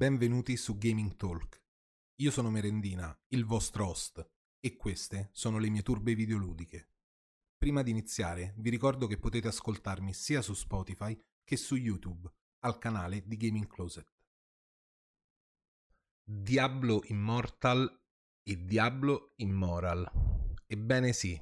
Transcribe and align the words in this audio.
benvenuti 0.00 0.56
su 0.56 0.78
Gaming 0.78 1.14
Talk. 1.14 1.62
Io 2.22 2.30
sono 2.30 2.48
Merendina, 2.48 3.14
il 3.34 3.44
vostro 3.44 3.86
host, 3.86 4.26
e 4.58 4.74
queste 4.74 5.28
sono 5.30 5.58
le 5.58 5.68
mie 5.68 5.82
turbe 5.82 6.14
videoludiche. 6.14 6.88
Prima 7.58 7.82
di 7.82 7.90
iniziare, 7.90 8.54
vi 8.56 8.70
ricordo 8.70 9.06
che 9.06 9.18
potete 9.18 9.48
ascoltarmi 9.48 10.14
sia 10.14 10.40
su 10.40 10.54
Spotify 10.54 11.14
che 11.44 11.58
su 11.58 11.76
YouTube, 11.76 12.32
al 12.60 12.78
canale 12.78 13.24
di 13.26 13.36
Gaming 13.36 13.66
Closet. 13.66 14.10
Diablo 16.24 17.02
Immortal 17.08 18.02
e 18.42 18.64
Diablo 18.64 19.34
Immoral. 19.36 20.10
Ebbene 20.64 21.12
sì, 21.12 21.38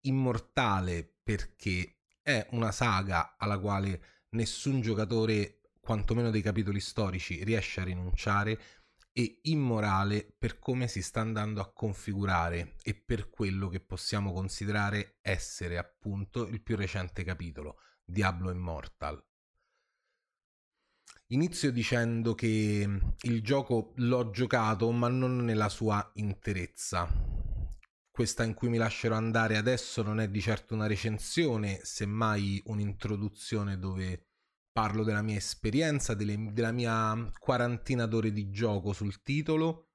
immortale 0.00 1.16
perché 1.22 2.00
è 2.20 2.46
una 2.50 2.72
saga 2.72 3.38
alla 3.38 3.58
quale 3.58 4.26
nessun 4.32 4.82
giocatore 4.82 5.55
quantomeno 5.86 6.30
dei 6.30 6.42
capitoli 6.42 6.80
storici, 6.80 7.44
riesce 7.44 7.80
a 7.80 7.84
rinunciare 7.84 8.58
e 9.12 9.38
immorale 9.44 10.34
per 10.36 10.58
come 10.58 10.88
si 10.88 11.00
sta 11.00 11.20
andando 11.20 11.60
a 11.60 11.72
configurare 11.72 12.74
e 12.82 12.94
per 12.94 13.30
quello 13.30 13.68
che 13.68 13.78
possiamo 13.78 14.32
considerare 14.32 15.18
essere 15.22 15.78
appunto 15.78 16.46
il 16.48 16.60
più 16.60 16.74
recente 16.74 17.22
capitolo, 17.22 17.78
Diablo 18.04 18.50
Immortal. 18.50 19.24
Inizio 21.28 21.70
dicendo 21.70 22.34
che 22.34 23.00
il 23.18 23.42
gioco 23.42 23.92
l'ho 23.96 24.30
giocato 24.30 24.90
ma 24.90 25.08
non 25.08 25.44
nella 25.44 25.68
sua 25.68 26.10
interezza. 26.14 27.08
Questa 28.10 28.44
in 28.44 28.54
cui 28.54 28.68
mi 28.68 28.76
lascerò 28.76 29.14
andare 29.14 29.56
adesso 29.56 30.02
non 30.02 30.20
è 30.20 30.28
di 30.28 30.40
certo 30.40 30.74
una 30.74 30.86
recensione, 30.86 31.80
semmai 31.82 32.62
un'introduzione 32.66 33.78
dove 33.78 34.25
parlo 34.76 35.04
della 35.04 35.22
mia 35.22 35.38
esperienza, 35.38 36.12
delle, 36.12 36.52
della 36.52 36.70
mia 36.70 37.32
quarantina 37.38 38.04
d'ore 38.04 38.30
di 38.30 38.50
gioco 38.50 38.92
sul 38.92 39.22
titolo, 39.22 39.92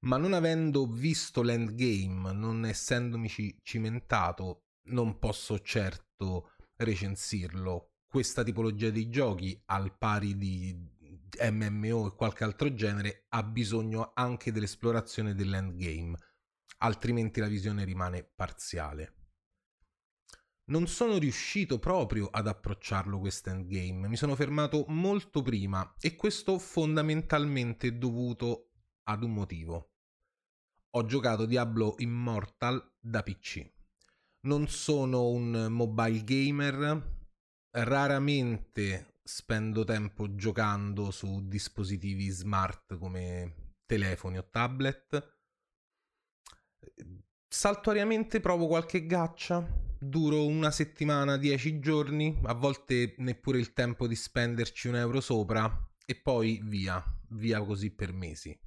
ma 0.00 0.18
non 0.18 0.34
avendo 0.34 0.86
visto 0.86 1.40
l'endgame, 1.40 2.34
non 2.34 2.66
essendomi 2.66 3.26
cimentato, 3.62 4.64
non 4.88 5.18
posso 5.18 5.60
certo 5.60 6.50
recensirlo. 6.76 7.92
Questa 8.06 8.42
tipologia 8.42 8.90
di 8.90 9.08
giochi, 9.08 9.58
al 9.64 9.96
pari 9.96 10.36
di 10.36 10.78
MMO 11.50 12.08
e 12.08 12.14
qualche 12.14 12.44
altro 12.44 12.74
genere, 12.74 13.24
ha 13.30 13.42
bisogno 13.42 14.10
anche 14.12 14.52
dell'esplorazione 14.52 15.34
dell'endgame, 15.34 16.18
altrimenti 16.80 17.40
la 17.40 17.48
visione 17.48 17.82
rimane 17.84 18.22
parziale 18.22 19.15
non 20.68 20.86
sono 20.86 21.18
riuscito 21.18 21.78
proprio 21.78 22.26
ad 22.26 22.48
approcciarlo 22.48 23.18
questo 23.18 23.50
endgame, 23.50 24.08
mi 24.08 24.16
sono 24.16 24.34
fermato 24.34 24.84
molto 24.88 25.42
prima 25.42 25.94
e 26.00 26.16
questo 26.16 26.58
fondamentalmente 26.58 27.96
dovuto 27.98 28.70
ad 29.04 29.22
un 29.22 29.32
motivo. 29.32 29.92
Ho 30.90 31.04
giocato 31.04 31.46
Diablo 31.46 31.94
Immortal 31.98 32.94
da 32.98 33.22
PC. 33.22 33.70
Non 34.46 34.68
sono 34.68 35.28
un 35.28 35.66
mobile 35.70 36.24
gamer, 36.24 37.14
raramente 37.70 39.20
spendo 39.22 39.84
tempo 39.84 40.34
giocando 40.34 41.10
su 41.10 41.46
dispositivi 41.46 42.28
smart 42.28 42.96
come 42.96 43.74
telefoni 43.84 44.38
o 44.38 44.48
tablet. 44.48 45.38
Saltuariamente 47.48 48.40
provo 48.40 48.66
qualche 48.66 49.06
gaccia, 49.06 49.64
duro 49.98 50.46
una 50.46 50.70
settimana, 50.70 51.36
dieci 51.36 51.78
giorni, 51.78 52.38
a 52.44 52.54
volte 52.54 53.14
neppure 53.18 53.58
il 53.58 53.72
tempo 53.72 54.06
di 54.06 54.16
spenderci 54.16 54.88
un 54.88 54.96
euro 54.96 55.20
sopra 55.20 55.88
e 56.04 56.16
poi 56.16 56.60
via, 56.64 57.02
via 57.30 57.62
così 57.62 57.90
per 57.90 58.12
mesi. 58.12 58.58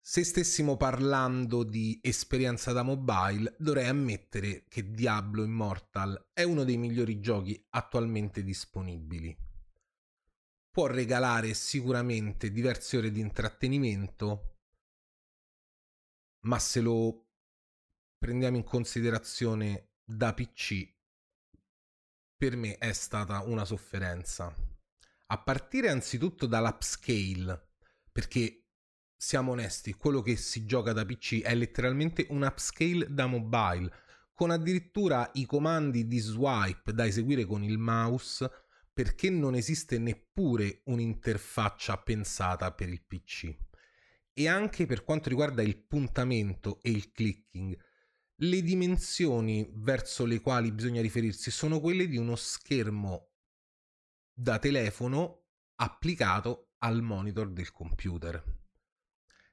Se 0.00 0.24
stessimo 0.24 0.76
parlando 0.76 1.64
di 1.64 1.98
esperienza 2.02 2.72
da 2.72 2.82
mobile, 2.82 3.54
dovrei 3.58 3.88
ammettere 3.88 4.64
che 4.68 4.90
Diablo 4.90 5.44
Immortal 5.44 6.30
è 6.32 6.44
uno 6.44 6.64
dei 6.64 6.78
migliori 6.78 7.20
giochi 7.20 7.62
attualmente 7.70 8.42
disponibili. 8.42 9.36
Può 10.70 10.86
regalare 10.86 11.52
sicuramente 11.52 12.50
diverse 12.50 12.96
ore 12.96 13.10
di 13.10 13.20
intrattenimento, 13.20 14.57
ma 16.40 16.58
se 16.58 16.80
lo 16.80 17.26
prendiamo 18.18 18.56
in 18.56 18.64
considerazione 18.64 19.92
da 20.04 20.34
PC, 20.34 20.96
per 22.36 22.56
me 22.56 22.78
è 22.78 22.92
stata 22.92 23.42
una 23.42 23.64
sofferenza. 23.64 24.54
A 25.26 25.42
partire 25.42 25.88
anzitutto 25.88 26.46
dall'upscale, 26.46 27.72
perché 28.12 28.68
siamo 29.16 29.50
onesti, 29.52 29.94
quello 29.94 30.22
che 30.22 30.36
si 30.36 30.64
gioca 30.64 30.92
da 30.92 31.04
PC 31.04 31.42
è 31.42 31.54
letteralmente 31.54 32.26
un 32.30 32.42
upscale 32.42 33.12
da 33.12 33.26
mobile, 33.26 33.92
con 34.32 34.50
addirittura 34.52 35.28
i 35.34 35.44
comandi 35.44 36.06
di 36.06 36.18
swipe 36.18 36.94
da 36.94 37.04
eseguire 37.04 37.44
con 37.44 37.64
il 37.64 37.76
mouse, 37.76 38.48
perché 38.92 39.30
non 39.30 39.56
esiste 39.56 39.98
neppure 39.98 40.82
un'interfaccia 40.84 41.98
pensata 41.98 42.72
per 42.72 42.88
il 42.88 43.02
PC. 43.04 43.56
E 44.38 44.46
anche 44.46 44.86
per 44.86 45.02
quanto 45.02 45.28
riguarda 45.28 45.62
il 45.62 45.76
puntamento 45.76 46.78
e 46.80 46.90
il 46.90 47.10
clicking, 47.10 47.76
le 48.36 48.62
dimensioni 48.62 49.68
verso 49.74 50.24
le 50.26 50.40
quali 50.40 50.70
bisogna 50.70 51.00
riferirsi 51.00 51.50
sono 51.50 51.80
quelle 51.80 52.06
di 52.06 52.16
uno 52.16 52.36
schermo 52.36 53.32
da 54.32 54.60
telefono 54.60 55.46
applicato 55.80 56.74
al 56.78 57.02
monitor 57.02 57.50
del 57.50 57.72
computer. 57.72 58.40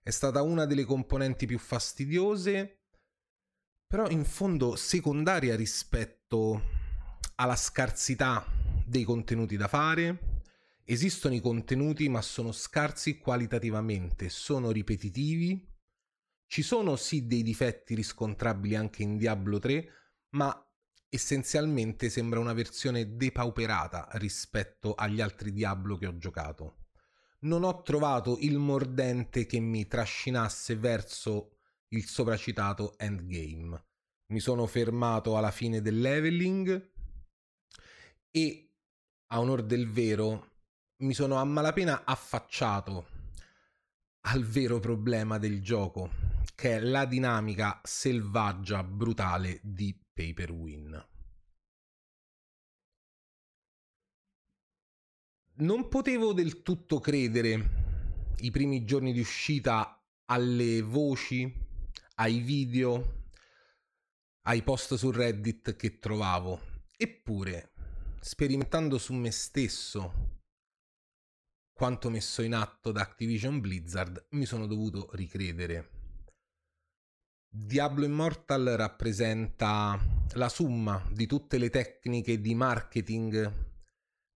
È 0.04 0.12
stata 0.12 0.44
una 0.44 0.68
delle 0.68 0.84
componenti 0.84 1.48
più 1.48 1.58
fastidiose, 1.58 2.84
però 3.88 4.08
in 4.08 4.24
fondo 4.24 4.76
secondaria 4.76 5.56
rispetto 5.56 6.62
alla 7.38 7.56
scarsità 7.56 8.46
dei 8.86 9.04
contenuti 9.04 9.58
da 9.58 9.68
fare. 9.68 10.35
Esistono 10.86 11.34
i 11.34 11.42
contenuti 11.42 12.08
ma 12.10 12.22
sono 12.22 12.52
scarsi 12.52 13.18
qualitativamente, 13.18 14.30
sono 14.30 14.72
ripetitivi 14.72 15.74
ci 16.48 16.62
sono 16.62 16.96
sì 16.96 17.28
dei 17.28 17.44
difetti 17.44 17.96
riscontrabili 17.96 18.76
anche 18.76 19.04
in 19.04 19.18
Diablo 19.18 19.60
3, 19.60 19.90
ma 20.36 20.58
essenzialmente 21.10 22.10
sembra 22.10 22.40
una 22.40 22.54
versione 22.54 23.16
depauperata 23.16 24.08
rispetto 24.14 24.94
agli 24.94 25.22
altri 25.22 25.52
Diablo 25.52 25.98
che 25.98 26.08
ho 26.08 26.18
giocato. 26.18 26.88
Non 27.40 27.64
ho 27.64 27.82
trovato 27.82 28.38
il 28.40 28.58
mordente 28.58 29.46
che 29.46 29.60
mi 29.60 29.88
trascinasse 29.88 30.76
verso 30.78 31.58
il 31.90 32.06
sopracitato 32.06 32.98
endgame. 32.98 33.86
Mi 34.28 34.40
sono 34.40 34.66
fermato 34.66 35.38
alla 35.38 35.52
fine 35.52 35.82
del 35.82 36.00
leveling 36.00 36.94
e, 38.32 38.74
a 39.28 39.40
onor 39.40 39.64
del 39.64 39.90
vero, 39.90 40.55
mi 40.98 41.14
sono 41.14 41.36
a 41.36 41.44
malapena 41.44 42.06
affacciato 42.06 43.08
al 44.28 44.44
vero 44.44 44.80
problema 44.80 45.38
del 45.38 45.62
gioco, 45.62 46.10
che 46.56 46.78
è 46.78 46.80
la 46.80 47.06
dinamica 47.06 47.82
selvaggia, 47.84 48.84
brutale 48.84 49.60
di 49.62 49.96
Paper 50.14 50.52
Win. 50.52 51.08
Non 55.58 55.88
potevo 55.90 56.34
del 56.34 56.64
tutto 56.64 57.00
credere 57.00 57.84
i 58.38 58.52
primi 58.52 58.84
giorni 58.84 59.14
di 59.14 59.20
uscita 59.20 60.02
alle 60.26 60.82
voci, 60.82 61.54
ai 62.16 62.40
video, 62.40 63.28
ai 64.44 64.64
post 64.64 64.96
su 64.96 65.12
Reddit 65.12 65.76
che 65.76 66.00
trovavo. 66.00 66.60
Eppure, 66.98 67.74
sperimentando 68.20 68.98
su 68.98 69.14
me 69.14 69.32
stesso 69.32 70.35
quanto 71.76 72.10
messo 72.10 72.42
in 72.42 72.54
atto 72.54 72.94
da 72.94 73.02
Activision 73.02 73.60
Blizzard, 73.60 74.28
mi 74.30 74.46
sono 74.46 74.66
dovuto 74.66 75.10
ricredere. 75.12 75.90
Diablo 77.50 78.06
Immortal 78.06 78.64
rappresenta 78.78 80.00
la 80.36 80.48
summa 80.48 81.06
di 81.12 81.26
tutte 81.28 81.58
le 81.58 81.70
tecniche 81.70 82.40
di 82.40 82.56
marketing 82.56 83.74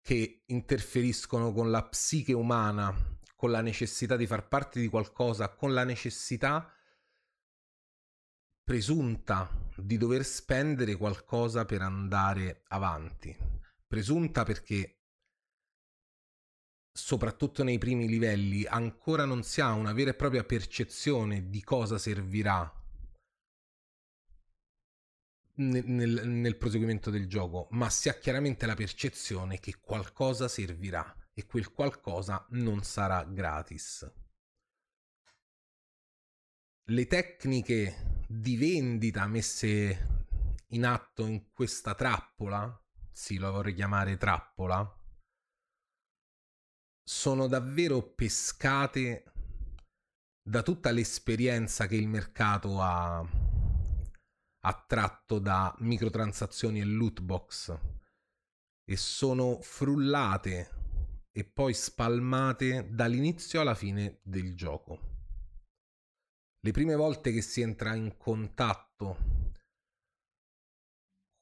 che 0.02 0.42
interferiscono 0.46 1.52
con 1.52 1.70
la 1.70 1.84
psiche 1.84 2.32
umana, 2.32 2.92
con 3.36 3.52
la 3.52 3.60
necessità 3.60 4.16
di 4.16 4.26
far 4.26 4.48
parte 4.48 4.80
di 4.80 4.88
qualcosa, 4.88 5.54
con 5.54 5.72
la 5.72 5.84
necessità 5.84 6.72
presunta 8.64 9.48
di 9.76 9.96
dover 9.96 10.24
spendere 10.24 10.96
qualcosa 10.96 11.64
per 11.64 11.82
andare 11.82 12.64
avanti. 12.68 13.34
Presunta 13.86 14.42
perché 14.42 14.97
soprattutto 16.98 17.62
nei 17.62 17.78
primi 17.78 18.08
livelli, 18.08 18.64
ancora 18.64 19.24
non 19.24 19.44
si 19.44 19.60
ha 19.60 19.72
una 19.72 19.92
vera 19.92 20.10
e 20.10 20.14
propria 20.14 20.44
percezione 20.44 21.48
di 21.48 21.62
cosa 21.62 21.96
servirà 21.96 22.70
nel, 25.54 26.28
nel, 26.28 26.56
proseguimento 26.56 27.10
del 27.10 27.28
gioco, 27.28 27.68
ma 27.70 27.88
si 27.88 28.08
ha 28.08 28.14
chiaramente 28.14 28.66
la 28.66 28.74
percezione 28.74 29.60
che 29.60 29.78
qualcosa 29.80 30.48
servirà 30.48 31.16
e 31.32 31.46
quel 31.46 31.70
qualcosa 31.70 32.44
non 32.50 32.82
sarà 32.82 33.22
gratis. 33.24 34.12
Le 36.90 37.06
tecniche 37.06 38.22
di 38.26 38.56
vendita 38.56 39.26
messe 39.26 40.26
in 40.68 40.84
atto 40.84 41.26
in 41.26 41.52
questa 41.52 41.94
trappola, 41.94 42.82
sì, 43.12 43.38
lo 43.38 43.52
vorrei 43.52 43.74
chiamare 43.74 44.16
trappola, 44.16 44.97
sono 47.08 47.46
davvero 47.46 48.02
pescate 48.02 49.32
da 50.42 50.62
tutta 50.62 50.90
l'esperienza 50.90 51.86
che 51.86 51.96
il 51.96 52.06
mercato 52.06 52.82
ha 52.82 53.26
attratto 54.60 55.38
da 55.38 55.74
microtransazioni 55.78 56.80
e 56.80 56.84
loot 56.84 57.22
box 57.22 57.78
e 58.84 58.96
sono 58.98 59.58
frullate 59.62 60.70
e 61.32 61.44
poi 61.44 61.72
spalmate 61.72 62.88
dall'inizio 62.90 63.62
alla 63.62 63.74
fine 63.74 64.20
del 64.22 64.54
gioco. 64.54 65.00
Le 66.60 66.72
prime 66.72 66.94
volte 66.94 67.32
che 67.32 67.40
si 67.40 67.62
entra 67.62 67.94
in 67.94 68.18
contatto 68.18 69.16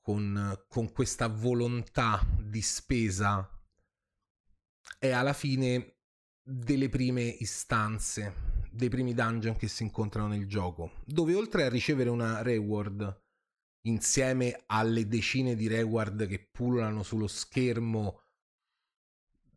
con, 0.00 0.64
con 0.69 0.92
questa 0.92 1.26
volontà 1.26 2.24
di 2.40 2.62
spesa 2.62 3.50
è 5.08 5.12
alla 5.12 5.32
fine 5.32 5.97
delle 6.43 6.88
prime 6.88 7.23
istanze, 7.23 8.55
dei 8.70 8.88
primi 8.88 9.14
dungeon 9.14 9.56
che 9.56 9.69
si 9.69 9.82
incontrano 9.82 10.29
nel 10.29 10.47
gioco, 10.47 10.93
dove 11.05 11.35
oltre 11.35 11.64
a 11.64 11.69
ricevere 11.69 12.11
una 12.11 12.43
reward 12.43 13.25
insieme 13.87 14.64
alle 14.67 15.06
decine 15.06 15.55
di 15.55 15.69
reward 15.69 16.26
che 16.26 16.49
pullano 16.50 17.03
sullo 17.03 17.26
schermo 17.26 18.23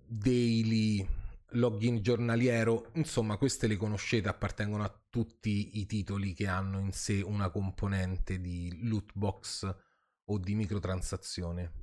daily, 0.05 1.07
login 1.53 2.01
giornaliero, 2.01 2.91
insomma 2.93 3.37
queste 3.37 3.67
le 3.67 3.77
conoscete, 3.77 4.27
appartengono 4.27 4.83
a 4.83 5.03
tutti 5.09 5.79
i 5.79 5.85
titoli 5.85 6.33
che 6.33 6.47
hanno 6.47 6.79
in 6.79 6.91
sé 6.91 7.21
una 7.21 7.49
componente 7.49 8.39
di 8.39 8.87
loot 8.87 9.11
box 9.13 9.75
o 10.25 10.37
di 10.37 10.55
microtransazione. 10.55 11.73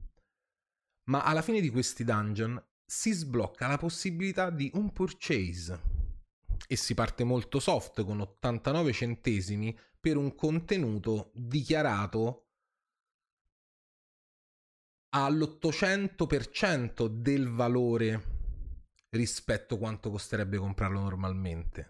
Ma 1.05 1.23
alla 1.23 1.43
fine 1.43 1.61
di 1.61 1.71
questi 1.71 2.03
dungeon 2.03 2.61
si 2.89 3.11
sblocca 3.11 3.67
la 3.67 3.79
possibilità 3.79 4.49
di 4.51 4.71
un 4.75 4.93
purchase 4.93 5.95
e 6.69 6.77
si 6.77 6.95
parte 6.95 7.25
molto 7.25 7.59
soft 7.59 8.05
con 8.05 8.21
89 8.21 8.93
centesimi 8.93 9.77
per 10.01 10.17
un 10.17 10.35
contenuto 10.37 11.33
dichiarato 11.35 12.43
all'800% 15.11 17.07
del 17.09 17.49
valore 17.49 18.35
rispetto 19.11 19.75
a 19.75 19.79
quanto 19.79 20.11
costerebbe 20.11 20.59
comprarlo 20.59 21.01
normalmente. 21.01 21.89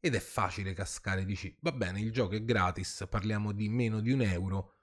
Ed 0.00 0.14
è 0.14 0.20
facile 0.20 0.72
cascare, 0.72 1.24
dici, 1.24 1.54
va 1.60 1.72
bene, 1.72 2.00
il 2.00 2.12
gioco 2.12 2.34
è 2.34 2.44
gratis, 2.44 3.06
parliamo 3.10 3.52
di 3.52 3.68
meno 3.68 4.00
di 4.00 4.12
un 4.12 4.22
euro, 4.22 4.74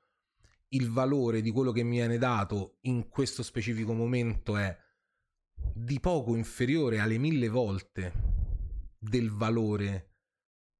il 0.69 0.89
valore 0.89 1.41
di 1.41 1.51
quello 1.51 1.71
che 1.71 1.83
mi 1.83 1.97
viene 1.97 2.17
dato 2.17 2.77
in 2.81 3.07
questo 3.07 3.41
specifico 3.41 3.93
momento 3.93 4.57
è 4.57 4.82
di 5.73 5.99
poco 5.99 6.35
inferiore 6.35 6.99
alle 6.99 7.17
mille 7.17 7.47
volte 7.47 8.11
del 8.97 9.31
valore 9.31 10.15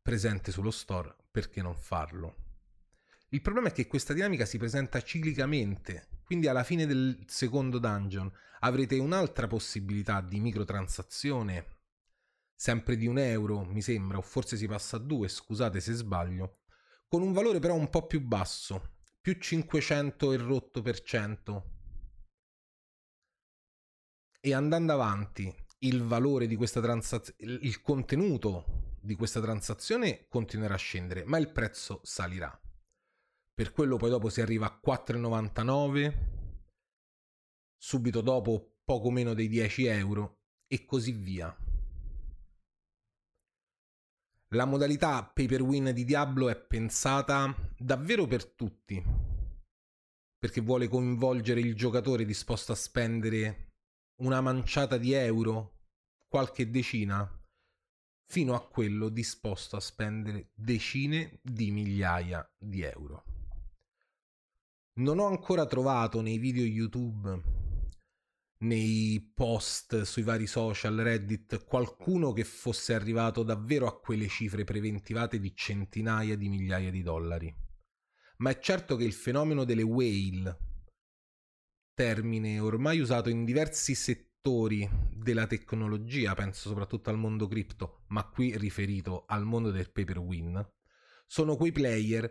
presente 0.02 0.52
sullo 0.52 0.72
store, 0.72 1.16
perché 1.32 1.62
non 1.62 1.76
farlo? 1.76 2.36
Il 3.30 3.42
problema 3.42 3.70
è 3.70 3.72
che 3.72 3.88
questa 3.88 4.14
dinamica 4.14 4.46
si 4.46 4.58
presenta 4.58 5.02
ciclicamente, 5.02 6.08
quindi 6.24 6.48
alla 6.48 6.64
fine 6.64 6.86
del 6.86 7.24
secondo 7.28 7.80
dungeon 7.80 8.32
avrete 8.60 8.98
un'altra 9.00 9.48
possibilità 9.48 10.22
di 10.22 10.40
microtransazione, 10.40 11.66
sempre 12.54 12.96
di 12.96 13.08
un 13.08 13.18
euro 13.18 13.66
mi 13.66 13.82
sembra, 13.82 14.18
o 14.18 14.22
forse 14.22 14.56
si 14.56 14.68
passa 14.68 14.98
a 14.98 15.00
due, 15.00 15.28
scusate 15.28 15.80
se 15.80 15.94
sbaglio, 15.94 16.60
con 17.08 17.22
un 17.22 17.34
valore 17.34 17.60
però 17.60 17.76
un 17.76 17.90
po' 17.90 18.06
più 18.06 18.22
basso, 18.22 18.98
più 19.20 19.34
500 19.34 20.34
e 20.34 20.38
rotto 20.38 20.82
per 20.82 21.02
cento. 21.02 21.73
E 24.46 24.54
andando 24.54 24.92
avanti, 24.92 25.56
il 25.86 26.04
valore 26.04 26.48
di 26.48 26.58
questa 26.58 26.82
transazione, 26.82 27.60
il 27.62 27.80
contenuto 27.80 28.98
di 29.00 29.16
questa 29.16 29.40
transazione 29.40 30.28
continuerà 30.28 30.74
a 30.74 30.78
scendere, 30.78 31.24
ma 31.24 31.38
il 31.38 31.50
prezzo 31.50 32.02
salirà. 32.04 32.52
Per 33.54 33.72
quello 33.72 33.96
poi 33.96 34.10
dopo 34.10 34.28
si 34.28 34.42
arriva 34.42 34.66
a 34.66 34.82
4,99, 34.86 36.14
subito 37.78 38.20
dopo 38.20 38.80
poco 38.84 39.12
meno 39.12 39.34
dei 39.34 39.48
10 39.48 39.86
euro 39.86 40.40
e 40.68 40.84
così 40.84 41.14
via. 41.14 41.56
La 44.50 44.66
modalità 44.66 45.24
pay 45.24 45.48
win 45.62 45.92
di 45.94 46.04
Diablo 46.04 46.50
è 46.50 46.60
pensata 46.60 47.56
davvero 47.78 48.28
per 48.28 48.46
tutti, 48.46 49.02
perché 50.38 50.60
vuole 50.60 50.90
coinvolgere 50.90 51.62
il 51.62 51.76
giocatore 51.76 52.26
disposto 52.26 52.74
a 52.74 52.76
spendere 52.76 53.73
una 54.18 54.42
manciata 54.42 54.98
di 54.98 55.14
euro, 55.14 55.80
qualche 56.28 56.70
decina, 56.70 57.30
fino 58.26 58.54
a 58.56 58.68
quello 58.68 59.10
disposto 59.10 59.76
a 59.76 59.80
spendere 59.80 60.52
decine 60.54 61.40
di 61.42 61.72
migliaia 61.72 62.48
di 62.58 62.82
euro. 62.82 63.24
Non 64.96 65.20
ho 65.20 65.26
ancora 65.26 65.66
trovato 65.66 66.22
nei 66.22 66.38
video 66.38 66.64
YouTube 66.64 67.62
nei 68.64 69.32
post 69.34 70.04
sui 70.04 70.24
vari 70.24 70.48
social, 70.48 70.96
Reddit, 70.96 71.66
qualcuno 71.66 72.32
che 72.32 72.44
fosse 72.44 72.94
arrivato 72.94 73.44
davvero 73.44 73.88
a 73.88 74.00
quelle 74.00 74.28
cifre 74.28 74.64
preventivate 74.64 75.40
di 75.40 75.54
centinaia 75.56 76.38
di 76.38 76.48
migliaia 76.50 76.90
di 76.90 77.04
dollari. 77.04 77.54
Ma 78.38 78.50
è 78.52 78.60
certo 78.60 78.96
che 78.96 79.04
il 79.04 79.14
fenomeno 79.14 79.64
delle 79.64 79.84
whale, 79.84 80.58
termine 81.94 82.60
ormai 82.60 83.00
usato 83.00 83.30
in 83.30 83.46
diversi 83.46 83.96
settori 83.96 84.90
della 85.16 85.48
tecnologia, 85.48 86.34
penso 86.34 86.70
soprattutto 86.70 87.10
al 87.10 87.18
mondo 87.18 87.48
cripto, 87.48 88.04
ma 88.08 88.28
qui 88.28 88.58
riferito 88.58 89.26
al 89.28 89.46
mondo 89.46 89.72
del 89.72 89.92
pay 89.92 90.04
per 90.04 90.20
win, 90.20 90.66
sono 91.26 91.56
quei 91.56 91.72
player 91.72 92.30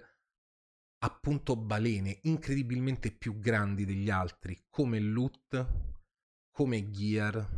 appunto 0.99 1.57
balene 1.57 2.19
incredibilmente 2.23 3.11
più 3.11 3.39
grandi 3.39 3.85
degli 3.85 4.11
altri 4.11 4.67
come 4.69 5.01
loot 5.01 5.91
come 6.53 6.91
gear, 6.91 7.49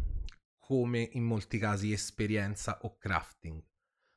come 0.57 1.09
in 1.13 1.25
molti 1.25 1.59
casi 1.59 1.93
esperienza 1.93 2.79
o 2.83 2.97
crafting. 2.97 3.63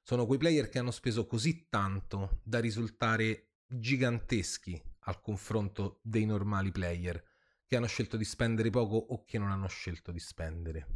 Sono 0.02 0.26
quei 0.26 0.38
player 0.38 0.70
che 0.70 0.80
hanno 0.80 0.92
speso 0.92 1.26
così 1.26 1.68
tanto 1.68 2.40
da 2.44 2.60
risultare 2.60 3.56
giganteschi 3.66 4.82
al 5.00 5.20
confronto 5.20 6.00
dei 6.04 6.26
normali 6.26 6.72
player 6.72 7.22
che 7.68 7.76
hanno 7.76 7.88
scelto 7.88 8.16
di 8.16 8.24
spendere 8.24 8.70
poco 8.70 8.96
o 8.96 9.26
che 9.26 9.38
non 9.38 9.52
hanno 9.52 9.68
scelto 9.68 10.12
di 10.12 10.20
spendere. 10.20 10.88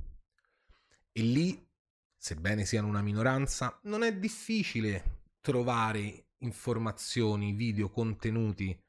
E 1.11 1.21
lì, 1.21 1.69
sebbene 2.15 2.65
siano 2.65 2.87
una 2.87 3.01
minoranza, 3.01 3.77
non 3.83 4.03
è 4.03 4.17
difficile 4.17 5.25
trovare 5.41 6.29
informazioni, 6.37 7.51
video, 7.51 7.89
contenuti 7.89 8.79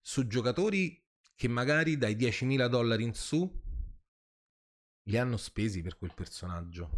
su 0.00 0.26
giocatori 0.26 1.00
che 1.34 1.48
magari 1.48 1.98
dai 1.98 2.16
10.000 2.16 2.66
dollari 2.66 3.04
in 3.04 3.14
su 3.14 3.60
li 5.06 5.18
hanno 5.18 5.36
spesi 5.36 5.82
per 5.82 5.98
quel 5.98 6.14
personaggio. 6.14 6.90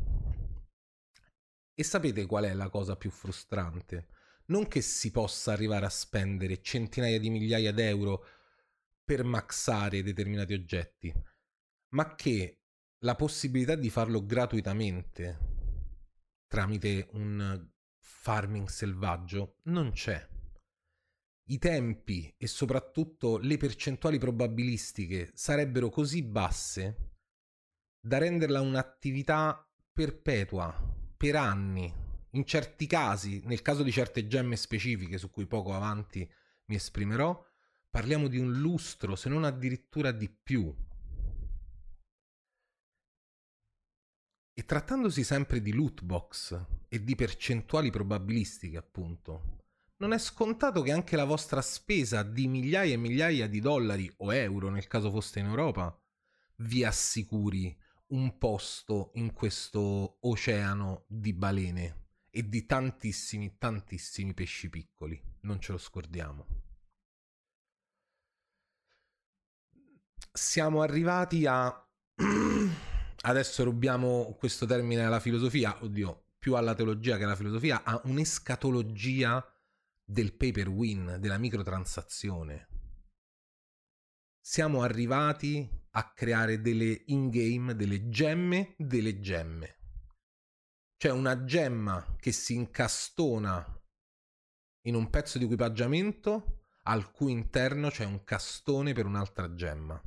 E 1.75 1.83
sapete 1.83 2.26
qual 2.26 2.44
è 2.44 2.54
la 2.54 2.68
cosa 2.68 2.97
più 2.97 3.11
frustrante? 3.11 4.09
Non 4.47 4.68
che 4.68 4.80
si 4.80 5.11
possa 5.11 5.52
arrivare 5.52 5.87
a 5.87 5.90
spendere 5.90 6.62
centinaia 6.62 7.18
di 7.18 7.30
migliaia 7.30 7.73
d'euro 7.73 8.25
per 9.04 9.23
maxare 9.25 10.02
determinati 10.02 10.54
oggetti, 10.54 11.12
ma 11.90 12.14
che 12.14 12.61
la 13.04 13.14
possibilità 13.14 13.75
di 13.75 13.90
farlo 13.90 14.25
gratuitamente 14.25 15.38
tramite 16.49 17.08
un 17.12 17.70
farming 17.99 18.68
selvaggio 18.68 19.58
non 19.64 19.92
c'è. 19.92 20.26
I 21.49 21.58
tempi 21.58 22.34
e 22.38 22.46
soprattutto 22.46 23.37
le 23.37 23.58
percentuali 23.58 24.18
probabilistiche 24.18 25.30
sarebbero 25.34 25.90
così 25.90 26.23
basse 26.23 27.11
da 28.00 28.16
renderla 28.16 28.62
un'attività 28.62 29.68
perpetua, 29.92 30.75
per 31.16 31.37
anni. 31.37 31.92
In 32.30 32.44
certi 32.44 32.87
casi, 32.87 33.42
nel 33.44 33.62
caso 33.62 33.82
di 33.82 33.92
certe 33.92 34.26
gemme 34.26 34.56
specifiche 34.56 35.18
su 35.18 35.30
cui 35.30 35.46
poco 35.46 35.75
avanti 35.75 36.28
mi 36.66 36.75
esprimerò, 36.75 37.40
parliamo 37.95 38.27
di 38.27 38.39
un 38.39 38.55
lustro, 38.55 39.15
se 39.15 39.29
non 39.29 39.45
addirittura 39.45 40.11
di 40.11 40.29
più. 40.29 40.75
E 44.53 44.65
trattandosi 44.65 45.23
sempre 45.23 45.63
di 45.63 45.73
loot 45.73 46.03
box 46.03 46.61
e 46.89 47.05
di 47.05 47.15
percentuali 47.15 47.93
probabilistiche, 47.93 48.79
appunto, 48.79 49.67
non 49.99 50.13
è 50.13 50.19
scontato 50.19 50.83
che 50.83 50.91
anche 50.91 51.15
la 51.15 51.23
vostra 51.23 51.63
spesa 51.63 52.25
di 52.25 52.49
migliaia 52.49 52.95
e 52.95 52.97
migliaia 52.97 53.47
di 53.47 53.61
dollari 53.61 54.13
o 54.17 54.35
euro, 54.35 54.71
nel 54.71 54.89
caso 54.89 55.09
foste 55.09 55.39
in 55.39 55.47
Europa, 55.47 55.97
vi 56.57 56.83
assicuri 56.83 57.79
un 58.09 58.39
posto 58.39 59.13
in 59.15 59.33
questo 59.33 60.19
oceano 60.23 61.05
di 61.07 61.33
balene 61.33 62.07
e 62.29 62.49
di 62.49 62.67
tantissimi, 62.67 63.55
tantissimi 63.57 64.35
pesci 64.35 64.69
piccoli, 64.69 65.23
non 65.43 65.61
ce 65.61 65.71
lo 65.71 65.79
scordiamo. 65.79 66.63
Siamo 70.37 70.83
arrivati 70.83 71.47
a... 71.47 71.73
Adesso 73.26 73.62
rubiamo 73.62 74.35
questo 74.37 74.67
termine 74.67 75.05
alla 75.05 75.21
filosofia, 75.21 75.79
oddio, 75.81 76.33
più 76.37 76.57
alla 76.57 76.75
teologia 76.75 77.17
che 77.17 77.23
alla 77.23 77.37
filosofia, 77.37 77.85
a 77.85 78.00
un'escatologia 78.07 79.47
del 80.05 80.35
paper 80.35 80.69
win, 80.69 81.19
della 81.21 81.38
microtransazione. 81.38 82.67
Siamo 84.41 84.83
arrivati 84.83 85.71
a 85.91 86.12
creare 86.12 86.61
delle 86.61 87.05
in-game, 87.07 87.76
delle 87.76 88.09
gemme, 88.09 88.75
delle 88.76 89.21
gemme. 89.21 89.76
Cioè 90.97 91.12
una 91.12 91.45
gemma 91.45 92.17
che 92.19 92.33
si 92.33 92.55
incastona 92.55 93.64
in 94.87 94.97
un 94.97 95.09
pezzo 95.11 95.38
di 95.38 95.45
equipaggiamento 95.45 96.67
al 96.83 97.12
cui 97.12 97.31
interno 97.31 97.88
c'è 97.88 98.05
un 98.05 98.25
castone 98.25 98.93
per 98.95 99.07
un'altra 99.07 99.55
gemma. 99.55 100.03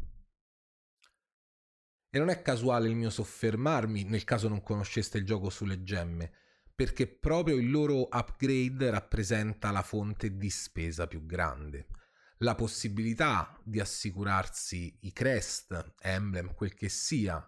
E 2.17 2.19
non 2.19 2.29
è 2.29 2.41
casuale 2.41 2.87
il 2.87 2.95
mio 2.95 3.11
soffermarmi, 3.11 4.05
nel 4.05 4.23
caso 4.23 4.47
non 4.47 4.63
conosceste 4.63 5.19
il 5.19 5.23
gioco 5.23 5.51
sulle 5.51 5.83
gemme, 5.83 6.31
perché 6.73 7.05
proprio 7.05 7.57
il 7.57 7.69
loro 7.69 8.07
upgrade 8.09 8.89
rappresenta 8.89 9.69
la 9.69 9.83
fonte 9.83 10.35
di 10.35 10.49
spesa 10.49 11.05
più 11.05 11.27
grande. 11.27 11.89
La 12.37 12.55
possibilità 12.55 13.61
di 13.63 13.79
assicurarsi 13.79 14.97
i 15.01 15.13
crest, 15.13 15.93
emblem, 15.99 16.55
quel 16.55 16.73
che 16.73 16.89
sia, 16.89 17.47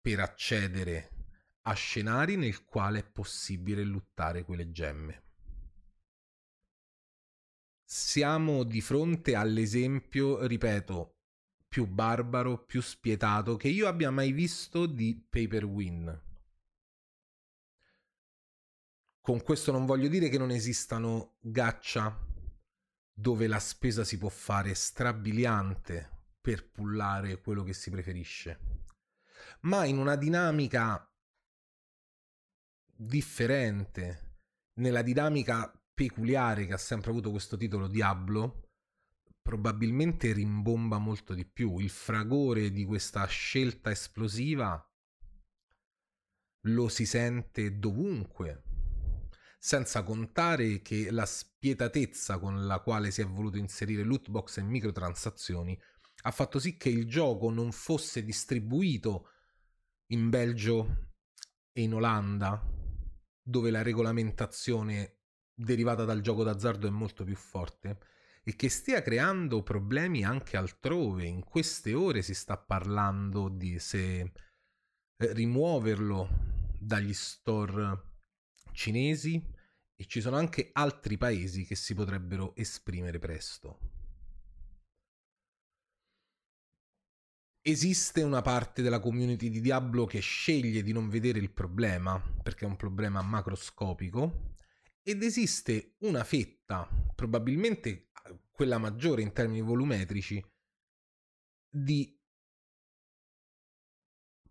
per 0.00 0.20
accedere 0.20 1.10
a 1.62 1.72
scenari 1.72 2.36
nel 2.36 2.64
quale 2.64 3.00
è 3.00 3.04
possibile 3.04 3.82
luttare 3.82 4.44
quelle 4.44 4.70
gemme. 4.70 5.24
Siamo 7.82 8.62
di 8.62 8.80
fronte 8.80 9.34
all'esempio, 9.34 10.46
ripeto, 10.46 11.19
più 11.70 11.86
barbaro, 11.86 12.64
più 12.64 12.82
spietato 12.82 13.54
che 13.54 13.68
io 13.68 13.86
abbia 13.86 14.10
mai 14.10 14.32
visto 14.32 14.86
di 14.86 15.24
Paper 15.30 15.64
Win. 15.64 16.22
Con 19.20 19.40
questo 19.44 19.70
non 19.70 19.86
voglio 19.86 20.08
dire 20.08 20.28
che 20.28 20.36
non 20.36 20.50
esistano 20.50 21.36
gaccia 21.38 22.26
dove 23.12 23.46
la 23.46 23.60
spesa 23.60 24.02
si 24.02 24.18
può 24.18 24.28
fare 24.28 24.74
strabiliante 24.74 26.24
per 26.40 26.68
pullare 26.68 27.40
quello 27.40 27.62
che 27.62 27.72
si 27.72 27.88
preferisce, 27.90 28.58
ma 29.60 29.84
in 29.84 29.98
una 29.98 30.16
dinamica 30.16 31.08
differente, 32.96 34.40
nella 34.80 35.02
dinamica 35.02 35.72
peculiare 35.94 36.66
che 36.66 36.72
ha 36.72 36.78
sempre 36.78 37.10
avuto 37.10 37.30
questo 37.30 37.56
titolo 37.56 37.86
Diablo, 37.86 38.69
probabilmente 39.42 40.32
rimbomba 40.32 40.98
molto 40.98 41.34
di 41.34 41.44
più. 41.44 41.78
Il 41.78 41.90
fragore 41.90 42.70
di 42.70 42.84
questa 42.84 43.26
scelta 43.26 43.90
esplosiva 43.90 44.84
lo 46.64 46.88
si 46.88 47.06
sente 47.06 47.78
dovunque, 47.78 48.62
senza 49.58 50.02
contare 50.02 50.82
che 50.82 51.10
la 51.10 51.26
spietatezza 51.26 52.38
con 52.38 52.66
la 52.66 52.80
quale 52.80 53.10
si 53.10 53.22
è 53.22 53.26
voluto 53.26 53.56
inserire 53.56 54.02
lootbox 54.02 54.58
e 54.58 54.62
microtransazioni 54.62 55.80
ha 56.22 56.30
fatto 56.30 56.58
sì 56.58 56.76
che 56.76 56.90
il 56.90 57.06
gioco 57.06 57.50
non 57.50 57.72
fosse 57.72 58.22
distribuito 58.22 59.28
in 60.08 60.28
Belgio 60.28 61.12
e 61.72 61.82
in 61.82 61.94
Olanda, 61.94 62.62
dove 63.42 63.70
la 63.70 63.82
regolamentazione 63.82 65.20
derivata 65.54 66.04
dal 66.04 66.20
gioco 66.20 66.42
d'azzardo 66.42 66.86
è 66.86 66.90
molto 66.90 67.24
più 67.24 67.36
forte, 67.36 67.98
e 68.42 68.56
che 68.56 68.68
stia 68.68 69.02
creando 69.02 69.62
problemi 69.62 70.24
anche 70.24 70.56
altrove. 70.56 71.26
In 71.26 71.44
queste 71.44 71.94
ore 71.94 72.22
si 72.22 72.34
sta 72.34 72.56
parlando 72.56 73.48
di 73.48 73.78
se 73.78 74.20
eh, 74.20 74.32
rimuoverlo 75.32 76.28
dagli 76.78 77.12
store 77.12 78.08
cinesi 78.72 79.42
e 79.94 80.06
ci 80.06 80.20
sono 80.20 80.36
anche 80.36 80.70
altri 80.72 81.18
paesi 81.18 81.64
che 81.66 81.74
si 81.74 81.94
potrebbero 81.94 82.54
esprimere 82.56 83.18
presto. 83.18 83.98
Esiste 87.62 88.22
una 88.22 88.40
parte 88.40 88.80
della 88.80 89.00
community 89.00 89.50
di 89.50 89.60
Diablo 89.60 90.06
che 90.06 90.20
sceglie 90.20 90.82
di 90.82 90.92
non 90.92 91.10
vedere 91.10 91.38
il 91.38 91.50
problema, 91.50 92.18
perché 92.42 92.64
è 92.64 92.68
un 92.68 92.76
problema 92.76 93.20
macroscopico, 93.20 94.54
ed 95.02 95.22
esiste 95.22 95.96
una 95.98 96.24
fetta, 96.24 96.88
probabilmente 97.14 98.09
quella 98.50 98.78
maggiore 98.78 99.22
in 99.22 99.32
termini 99.32 99.60
volumetrici, 99.60 100.44
di 101.68 102.18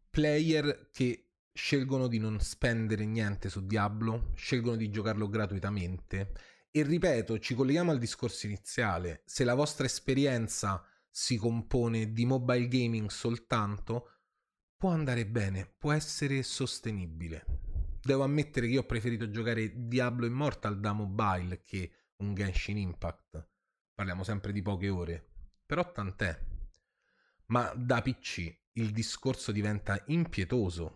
player 0.10 0.90
che 0.92 1.30
scelgono 1.54 2.08
di 2.08 2.18
non 2.18 2.40
spendere 2.40 3.06
niente 3.06 3.50
su 3.50 3.66
Diablo, 3.66 4.32
scelgono 4.36 4.78
di 4.78 4.90
giocarlo 4.90 5.28
gratuitamente. 5.28 6.32
E 6.72 6.84
ripeto, 6.84 7.40
ci 7.40 7.56
colleghiamo 7.56 7.92
al 7.92 7.98
discorso 7.98 8.46
iniziale, 8.46 9.24
se 9.26 9.44
la 9.44 9.56
vostra 9.56 9.86
esperienza 9.86 10.84
si 11.10 11.36
compone 11.38 12.14
di 12.14 12.26
mobile 12.26 12.68
gaming 12.68 13.10
soltanto, 13.10 14.20
può 14.78 14.92
andare 14.92 15.26
bene, 15.26 15.74
può 15.78 15.92
essere 15.92 16.44
sostenibile. 16.44 17.46
Devo 18.02 18.24
ammettere 18.24 18.68
che 18.68 18.74
io 18.74 18.82
ho 18.82 18.86
preferito 18.86 19.30
giocare 19.30 19.88
Diablo 19.88 20.26
Immortal 20.26 20.80
da 20.80 20.94
mobile 20.94 21.64
che 21.64 21.92
un 22.18 22.34
Genshin 22.34 22.78
Impact 22.78 23.49
parliamo 24.00 24.24
sempre 24.24 24.54
di 24.54 24.62
poche 24.62 24.88
ore, 24.88 25.28
però 25.66 25.92
tant'è. 25.92 26.40
Ma 27.48 27.74
da 27.76 28.02
PC 28.02 28.58
il 28.76 28.92
discorso 28.92 29.52
diventa 29.52 30.02
impietoso 30.08 30.96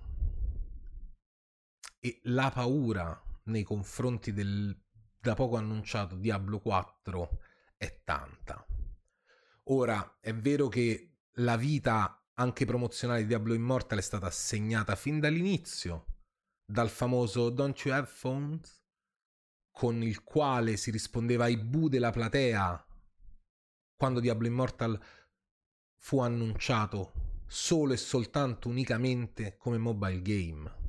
e 2.00 2.22
la 2.24 2.50
paura 2.50 3.22
nei 3.48 3.64
confronti 3.64 4.32
del 4.32 4.82
da 5.20 5.36
poco 5.36 5.58
annunciato 5.58 6.16
Diablo 6.16 6.62
4 6.62 7.40
è 7.76 8.04
tanta. 8.06 8.66
Ora, 9.64 10.20
è 10.22 10.34
vero 10.34 10.70
che 10.70 11.24
la 11.38 11.58
vita 11.58 12.26
anche 12.36 12.64
promozionale 12.64 13.22
di 13.22 13.28
Diablo 13.28 13.54
Immortal 13.54 13.98
è 13.98 14.02
stata 14.02 14.30
segnata 14.32 14.96
fin 14.96 15.20
dall'inizio 15.20 16.06
dal 16.66 16.90
famoso 16.90 17.50
Don't 17.50 17.78
You 17.84 17.94
Have 17.94 18.10
Phones? 18.22 18.82
con 19.74 20.04
il 20.04 20.24
quale 20.24 20.78
si 20.78 20.92
rispondeva 20.92 21.46
ai 21.46 21.58
bu 21.58 21.90
della 21.90 22.12
platea 22.12 22.86
quando 23.96 24.20
Diablo 24.20 24.48
Immortal 24.48 25.00
fu 26.04 26.20
annunciato 26.20 27.42
solo 27.48 27.94
e 27.94 27.98
soltanto 27.98 28.68
unicamente 28.68 29.58
come 29.58 29.78
mobile 29.78 30.22
game. 30.22 30.82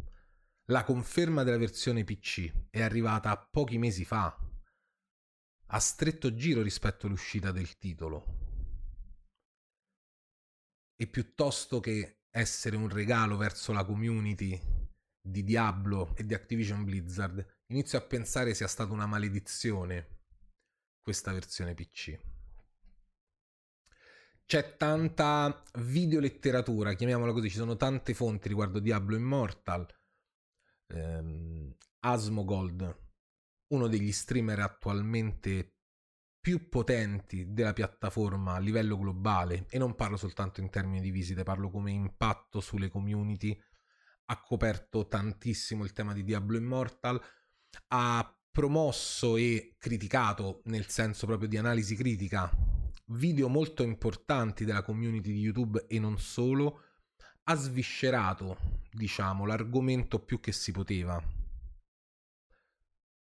La 0.68 0.82
conferma 0.82 1.42
della 1.42 1.58
versione 1.58 2.04
PC 2.04 2.70
è 2.70 2.80
arrivata 2.80 3.36
pochi 3.36 3.78
mesi 3.78 4.04
fa, 4.04 4.36
a 5.66 5.78
stretto 5.78 6.34
giro 6.34 6.62
rispetto 6.62 7.06
all'uscita 7.06 7.52
del 7.52 7.76
titolo. 7.78 8.42
E 10.96 11.06
piuttosto 11.06 11.80
che 11.80 12.22
essere 12.30 12.76
un 12.76 12.88
regalo 12.88 13.36
verso 13.36 13.72
la 13.72 13.84
community 13.84 14.58
di 15.20 15.44
Diablo 15.44 16.16
e 16.16 16.24
di 16.24 16.34
Activision 16.34 16.82
Blizzard, 16.84 17.62
inizio 17.66 17.98
a 17.98 18.02
pensare 18.02 18.54
sia 18.54 18.68
stata 18.68 18.92
una 18.92 19.06
maledizione 19.06 20.22
questa 21.02 21.32
versione 21.32 21.74
PC 21.74 22.33
c'è 24.46 24.76
tanta 24.76 25.62
videoletteratura, 25.78 26.92
chiamiamola 26.94 27.32
così, 27.32 27.48
ci 27.48 27.56
sono 27.56 27.76
tante 27.76 28.14
fonti 28.14 28.48
riguardo 28.48 28.78
Diablo 28.78 29.16
Immortal. 29.16 29.86
Ehm, 30.88 31.74
Asmogold, 32.00 33.02
uno 33.68 33.88
degli 33.88 34.12
streamer 34.12 34.60
attualmente 34.60 35.76
più 36.38 36.68
potenti 36.68 37.54
della 37.54 37.72
piattaforma 37.72 38.54
a 38.54 38.58
livello 38.58 38.98
globale, 38.98 39.66
e 39.70 39.78
non 39.78 39.94
parlo 39.94 40.18
soltanto 40.18 40.60
in 40.60 40.68
termini 40.68 41.00
di 41.00 41.10
visite, 41.10 41.42
parlo 41.42 41.70
come 41.70 41.90
impatto 41.90 42.60
sulle 42.60 42.90
community, 42.90 43.58
ha 44.26 44.40
coperto 44.42 45.08
tantissimo 45.08 45.84
il 45.84 45.94
tema 45.94 46.12
di 46.12 46.22
Diablo 46.22 46.58
Immortal, 46.58 47.18
ha 47.88 48.38
promosso 48.50 49.36
e 49.38 49.74
criticato, 49.78 50.60
nel 50.66 50.86
senso 50.88 51.24
proprio 51.26 51.48
di 51.48 51.56
analisi 51.56 51.96
critica, 51.96 52.50
video 53.06 53.48
molto 53.48 53.82
importanti 53.82 54.64
della 54.64 54.82
community 54.82 55.32
di 55.32 55.40
YouTube 55.40 55.86
e 55.88 55.98
non 55.98 56.18
solo, 56.18 56.82
ha 57.44 57.54
sviscerato, 57.54 58.56
diciamo, 58.90 59.44
l'argomento 59.44 60.18
più 60.18 60.40
che 60.40 60.52
si 60.52 60.72
poteva. 60.72 61.22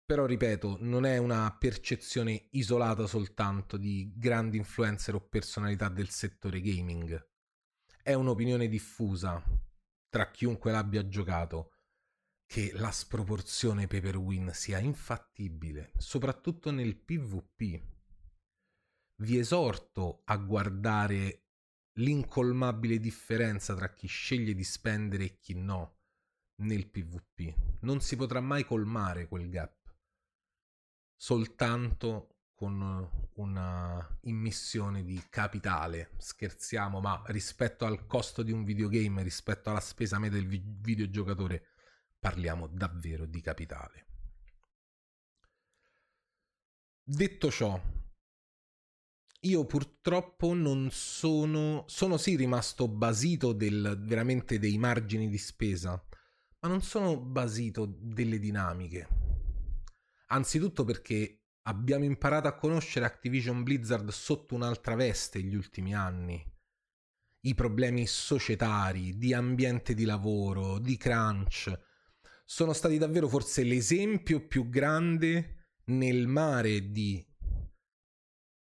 Però 0.04 0.26
ripeto, 0.26 0.76
non 0.80 1.06
è 1.06 1.16
una 1.16 1.56
percezione 1.58 2.48
isolata 2.50 3.06
soltanto 3.06 3.76
di 3.76 4.12
grandi 4.14 4.58
influencer 4.58 5.14
o 5.14 5.20
personalità 5.20 5.88
del 5.88 6.10
settore 6.10 6.60
gaming. 6.60 7.30
È 8.02 8.12
un'opinione 8.12 8.68
diffusa 8.68 9.42
tra 10.08 10.30
chiunque 10.30 10.70
l'abbia 10.70 11.08
giocato 11.08 11.70
che 12.44 12.72
la 12.74 12.90
sproporzione 12.90 13.86
pay 13.86 14.00
per 14.00 14.18
win 14.18 14.50
sia 14.52 14.78
infattibile, 14.78 15.92
soprattutto 15.96 16.70
nel 16.70 16.96
PvP. 16.96 17.91
Vi 19.22 19.38
esorto 19.38 20.22
a 20.24 20.36
guardare 20.36 21.44
l'incolmabile 21.98 22.98
differenza 22.98 23.72
tra 23.72 23.92
chi 23.92 24.08
sceglie 24.08 24.52
di 24.52 24.64
spendere 24.64 25.24
e 25.24 25.38
chi 25.38 25.54
no 25.54 25.98
nel 26.62 26.88
PvP. 26.88 27.78
Non 27.82 28.00
si 28.00 28.16
potrà 28.16 28.40
mai 28.40 28.64
colmare 28.64 29.28
quel 29.28 29.48
gap 29.48 29.80
soltanto 31.14 32.48
con 32.52 33.28
una 33.34 34.18
immissione 34.22 35.04
di 35.04 35.22
capitale. 35.30 36.10
Scherziamo, 36.16 36.98
ma 36.98 37.22
rispetto 37.26 37.84
al 37.84 38.06
costo 38.06 38.42
di 38.42 38.50
un 38.50 38.64
videogame, 38.64 39.22
rispetto 39.22 39.70
alla 39.70 39.78
spesa 39.78 40.18
media 40.18 40.40
del 40.40 40.48
vi- 40.48 40.64
videogiocatore, 40.64 41.68
parliamo 42.18 42.66
davvero 42.66 43.24
di 43.26 43.40
capitale. 43.40 44.06
Detto 47.04 47.50
ciò, 47.52 47.80
io 49.44 49.64
purtroppo 49.64 50.54
non 50.54 50.88
sono. 50.90 51.84
Sono 51.88 52.16
sì 52.16 52.36
rimasto 52.36 52.88
basito 52.88 53.52
del, 53.52 54.00
veramente 54.04 54.58
dei 54.58 54.78
margini 54.78 55.28
di 55.28 55.38
spesa, 55.38 55.90
ma 56.60 56.68
non 56.68 56.82
sono 56.82 57.18
basito 57.18 57.86
delle 57.86 58.38
dinamiche. 58.38 59.08
Anzitutto 60.28 60.84
perché 60.84 61.44
abbiamo 61.62 62.04
imparato 62.04 62.48
a 62.48 62.54
conoscere 62.54 63.04
Activision 63.04 63.62
Blizzard 63.62 64.08
sotto 64.10 64.54
un'altra 64.54 64.94
veste 64.94 65.42
gli 65.42 65.54
ultimi 65.54 65.94
anni. 65.94 66.42
I 67.44 67.54
problemi 67.54 68.06
societari, 68.06 69.18
di 69.18 69.34
ambiente 69.34 69.94
di 69.94 70.04
lavoro, 70.04 70.78
di 70.78 70.96
crunch, 70.96 71.76
sono 72.44 72.72
stati 72.72 72.98
davvero 72.98 73.28
forse 73.28 73.64
l'esempio 73.64 74.46
più 74.46 74.68
grande 74.68 75.70
nel 75.86 76.28
mare 76.28 76.92
di 76.92 77.24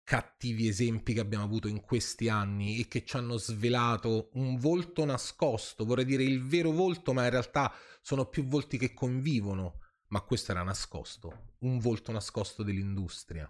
cattivi 0.04 0.68
esempi 0.68 1.14
che 1.14 1.20
abbiamo 1.20 1.44
avuto 1.44 1.68
in 1.68 1.80
questi 1.80 2.28
anni 2.28 2.80
e 2.80 2.88
che 2.88 3.04
ci 3.04 3.16
hanno 3.16 3.36
svelato 3.36 4.30
un 4.34 4.58
volto 4.58 5.04
nascosto, 5.04 5.84
vorrei 5.84 6.04
dire 6.04 6.22
il 6.22 6.42
vero 6.42 6.70
volto, 6.70 7.12
ma 7.12 7.24
in 7.24 7.30
realtà 7.30 7.72
sono 8.00 8.26
più 8.26 8.44
volti 8.44 8.78
che 8.78 8.92
convivono. 8.92 9.80
Ma 10.08 10.20
questo 10.20 10.50
era 10.50 10.62
nascosto, 10.62 11.54
un 11.60 11.78
volto 11.78 12.12
nascosto 12.12 12.62
dell'industria. 12.62 13.48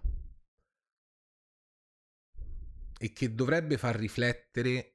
E 2.97 3.11
che 3.11 3.35
dovrebbe 3.35 3.77
far 3.77 3.97
riflettere 3.97 4.93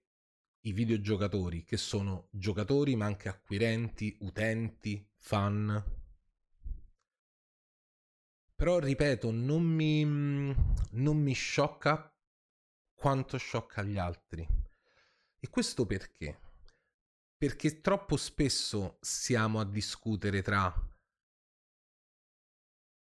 i 0.62 0.72
videogiocatori, 0.72 1.64
che 1.64 1.76
sono 1.76 2.28
giocatori 2.30 2.96
ma 2.96 3.04
anche 3.04 3.28
acquirenti, 3.28 4.16
utenti, 4.20 5.06
fan. 5.18 5.97
Però 8.58 8.80
ripeto, 8.80 9.30
non 9.30 9.62
mi, 9.62 10.02
non 10.02 11.16
mi 11.16 11.32
sciocca 11.32 12.12
quanto 12.92 13.36
sciocca 13.36 13.84
gli 13.84 13.96
altri. 13.96 14.44
E 15.38 15.48
questo 15.48 15.86
perché? 15.86 16.40
Perché 17.36 17.80
troppo 17.80 18.16
spesso 18.16 18.98
siamo 19.00 19.60
a 19.60 19.64
discutere 19.64 20.42
tra 20.42 20.74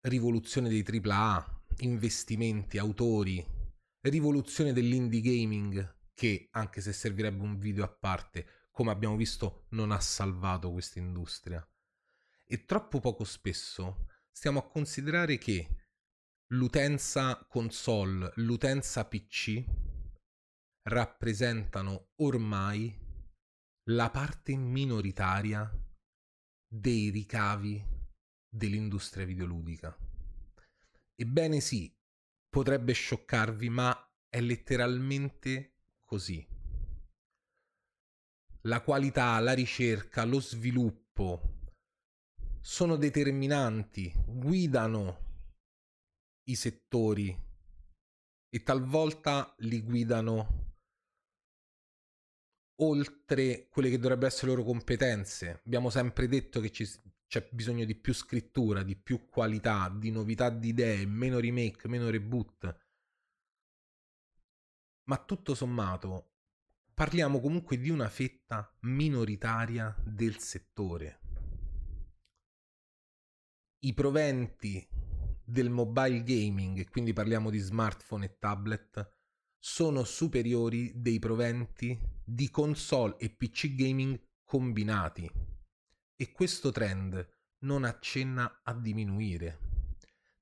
rivoluzione 0.08 0.70
dei 0.70 0.86
AAA, 0.86 1.64
investimenti, 1.80 2.78
autori, 2.78 3.46
rivoluzione 4.00 4.72
dell'indie 4.72 5.20
gaming 5.20 5.96
che, 6.14 6.48
anche 6.52 6.80
se 6.80 6.94
servirebbe 6.94 7.42
un 7.42 7.58
video 7.58 7.84
a 7.84 7.88
parte, 7.88 8.68
come 8.70 8.90
abbiamo 8.90 9.16
visto, 9.16 9.66
non 9.72 9.92
ha 9.92 10.00
salvato 10.00 10.72
questa 10.72 10.98
industria. 10.98 11.62
E 12.46 12.64
troppo 12.64 13.00
poco 13.00 13.24
spesso 13.24 14.06
stiamo 14.32 14.60
a 14.60 14.66
considerare 14.68 15.38
che 15.38 15.86
l'utenza 16.52 17.44
console, 17.48 18.32
l'utenza 18.36 19.06
PC 19.06 19.64
rappresentano 20.88 22.10
ormai 22.16 22.98
la 23.90 24.10
parte 24.10 24.56
minoritaria 24.56 25.70
dei 26.66 27.10
ricavi 27.10 27.84
dell'industria 28.48 29.24
videoludica. 29.24 29.96
Ebbene 31.14 31.60
sì, 31.60 31.94
potrebbe 32.48 32.92
scioccarvi, 32.92 33.68
ma 33.68 33.94
è 34.28 34.40
letteralmente 34.40 35.74
così. 36.04 36.46
La 38.62 38.80
qualità, 38.82 39.38
la 39.40 39.52
ricerca, 39.52 40.24
lo 40.24 40.40
sviluppo 40.40 41.51
sono 42.62 42.96
determinanti, 42.96 44.12
guidano 44.24 45.30
i 46.44 46.54
settori 46.54 47.36
e 48.48 48.62
talvolta 48.62 49.52
li 49.58 49.82
guidano 49.82 50.60
oltre 52.76 53.68
quelle 53.68 53.90
che 53.90 53.98
dovrebbero 53.98 54.28
essere 54.28 54.48
le 54.48 54.56
loro 54.56 54.66
competenze. 54.66 55.62
Abbiamo 55.64 55.90
sempre 55.90 56.28
detto 56.28 56.60
che 56.60 56.70
ci, 56.70 56.88
c'è 57.26 57.48
bisogno 57.50 57.84
di 57.84 57.96
più 57.96 58.14
scrittura, 58.14 58.82
di 58.82 58.96
più 58.96 59.26
qualità, 59.28 59.88
di 59.88 60.10
novità 60.10 60.48
di 60.48 60.68
idee, 60.68 61.04
meno 61.04 61.40
remake, 61.40 61.88
meno 61.88 62.10
reboot. 62.10 62.80
Ma 65.04 65.16
tutto 65.16 65.54
sommato, 65.54 66.34
parliamo 66.94 67.40
comunque 67.40 67.76
di 67.78 67.90
una 67.90 68.08
fetta 68.08 68.72
minoritaria 68.82 69.94
del 70.04 70.38
settore. 70.38 71.21
I 73.84 73.94
proventi 73.94 74.88
del 75.44 75.68
mobile 75.68 76.22
gaming, 76.22 76.88
quindi 76.88 77.12
parliamo 77.12 77.50
di 77.50 77.58
smartphone 77.58 78.26
e 78.26 78.36
tablet, 78.38 79.10
sono 79.58 80.04
superiori 80.04 80.92
dei 80.94 81.18
proventi 81.18 81.98
di 82.24 82.48
console 82.48 83.16
e 83.18 83.30
PC 83.30 83.74
gaming 83.74 84.20
combinati 84.44 85.28
e 86.14 86.30
questo 86.30 86.70
trend 86.70 87.28
non 87.62 87.82
accenna 87.82 88.60
a 88.62 88.72
diminuire. 88.72 89.58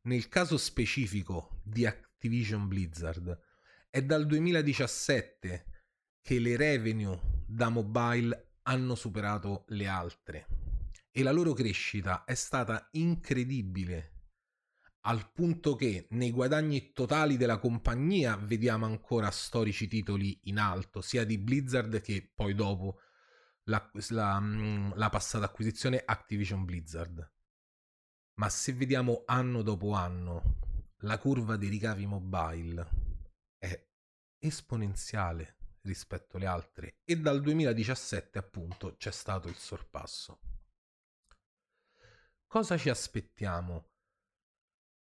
Nel 0.03 0.29
caso 0.29 0.59
specifico 0.59 1.63
di 1.65 1.87
Activision 1.87 2.69
Blizzard 2.69 3.41
è 3.89 4.03
dal 4.03 4.27
2017 4.27 5.65
che 6.21 6.39
le 6.39 6.59
revenue 6.59 7.19
da 7.47 7.71
mobile 7.71 8.57
hanno 8.65 8.95
superato 8.95 9.65
le 9.69 9.87
altre 9.87 10.70
e 11.21 11.23
la 11.23 11.33
loro 11.33 11.53
crescita 11.53 12.25
è 12.25 12.35
stata 12.35 12.89
incredibile 12.93 14.21
al 15.03 15.31
punto 15.33 15.77
che 15.77 16.09
nei 16.11 16.31
guadagni 16.31 16.93
totali 16.93 17.37
della 17.37 17.59
compagnia 17.59 18.37
vediamo 18.37 18.85
ancora 18.85 19.31
storici 19.31 19.87
titoli 19.87 20.39
in 20.45 20.59
alto, 20.59 21.01
sia 21.01 21.25
di 21.25 21.39
Blizzard 21.39 22.01
che 22.03 22.31
poi 22.35 22.55
dopo 22.55 23.01
la, 23.65 23.91
la, 24.09 24.39
mm, 24.41 24.93
la 24.95 25.09
passata 25.09 25.47
acquisizione 25.47 26.03
Activision 26.05 26.65
Blizzard. 26.65 27.33
Ma 28.35 28.49
se 28.51 28.75
vediamo 28.75 29.23
anno 29.25 29.63
dopo 29.63 29.93
anno, 29.93 30.59
la 30.99 31.19
curva 31.19 31.57
dei 31.57 31.71
ricavi 31.71 32.05
mobile 32.05 32.89
è 33.57 33.89
esponenziale 34.39 35.57
rispetto 35.83 36.37
alle 36.37 36.47
altre 36.47 36.99
e 37.05 37.17
dal 37.19 37.41
2017 37.41 38.39
appunto 38.39 38.97
c'è 38.97 39.11
stato 39.11 39.49
il 39.49 39.57
sorpasso. 39.57 40.41
Cosa 42.53 42.77
ci 42.77 42.89
aspettiamo 42.89 43.91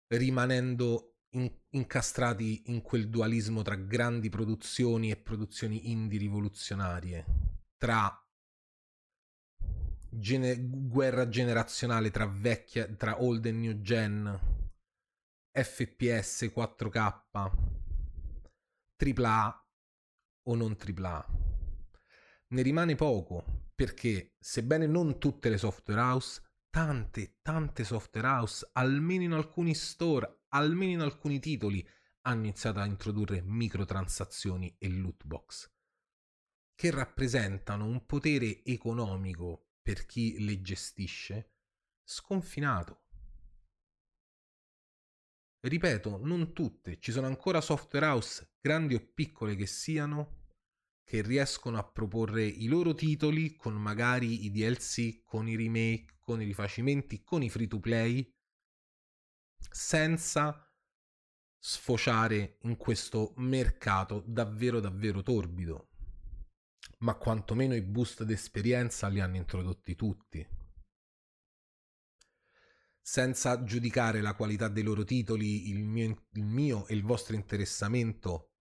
rimanendo 0.08 1.20
in, 1.36 1.50
incastrati 1.70 2.64
in 2.66 2.82
quel 2.82 3.10
dualismo 3.10 3.62
tra 3.62 3.76
grandi 3.76 4.28
produzioni 4.28 5.12
e 5.12 5.16
produzioni 5.16 5.92
indie 5.92 6.20
rivoluzionarie, 6.20 7.26
tra 7.78 8.14
gene- 10.10 10.58
guerra 10.60 11.30
generazionale 11.30 12.12
tra 12.12 12.26
vecchia, 12.26 12.86
tra 12.96 13.24
old 13.24 13.46
e 13.46 13.52
new 13.54 13.80
gen, 13.80 14.40
FPS 15.54 16.52
4K, 16.54 17.24
AAA 18.98 19.68
o 20.50 20.56
non 20.56 20.76
AAA. 20.76 21.28
Ne 22.48 22.62
rimane 22.62 22.96
poco 22.96 23.70
perché, 23.74 24.36
sebbene 24.38 24.86
non 24.86 25.18
tutte 25.18 25.48
le 25.48 25.58
software 25.58 26.02
house, 26.02 26.50
tante, 26.72 27.40
tante 27.42 27.84
software 27.84 28.28
house, 28.28 28.68
almeno 28.74 29.24
in 29.24 29.34
alcuni 29.34 29.76
store, 29.76 30.46
almeno 30.50 30.94
in 30.94 31.02
alcuni 31.02 31.40
titoli, 31.40 31.86
hanno 32.22 32.46
iniziato 32.46 32.80
a 32.80 32.86
introdurre 32.86 33.42
microtransazioni 33.42 34.78
e 34.80 34.90
loot 34.90 35.26
box, 35.26 35.70
che 36.74 36.90
rappresentano 36.90 37.86
un 37.86 38.06
potere 38.06 38.64
economico 38.64 39.74
per 39.82 40.06
chi 40.06 40.40
le 40.44 40.62
gestisce, 40.62 41.56
sconfinato. 42.04 43.00
Ripeto, 45.60 46.20
non 46.24 46.54
tutte, 46.54 47.00
ci 47.00 47.12
sono 47.12 47.28
ancora 47.28 47.60
software 47.60 48.06
house, 48.06 48.56
grandi 48.62 48.96
o 48.96 49.12
piccole 49.14 49.56
che 49.56 49.68
siano, 49.68 50.40
che 51.04 51.22
riescono 51.22 51.78
a 51.78 51.84
proporre 51.84 52.46
i 52.46 52.68
loro 52.68 52.96
titoli 52.96 53.56
con 53.56 53.74
magari 53.74 54.46
i 54.46 54.52
DLC, 54.52 55.22
con 55.24 55.48
i 55.48 55.56
remake, 55.58 56.20
con 56.32 56.42
i 56.42 56.46
rifacimenti, 56.46 57.24
con 57.24 57.44
i 57.44 57.50
free 57.50 57.68
to 57.68 57.80
play, 57.82 58.34
senza 59.70 60.66
sfociare 61.60 62.58
in 62.62 62.78
questo 62.78 63.34
mercato 63.38 64.24
davvero 64.26 64.80
davvero 64.80 65.22
torbido. 65.22 65.90
Ma 67.00 67.16
quantomeno 67.16 67.76
i 67.76 67.82
boost 67.82 68.24
d'esperienza 68.24 69.10
li 69.10 69.20
hanno 69.20 69.36
introdotti 69.36 69.96
tutti. 69.96 70.48
Senza 73.02 73.64
giudicare 73.66 74.22
la 74.22 74.34
qualità 74.34 74.70
dei 74.70 74.84
loro 74.84 75.04
titoli, 75.04 75.70
il 75.70 75.84
mio, 75.84 76.28
il 76.32 76.46
mio 76.46 76.88
e 76.88 76.94
il 76.94 77.04
vostro 77.04 77.36
interessamento, 77.36 78.54